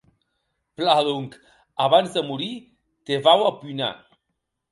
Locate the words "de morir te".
2.15-3.19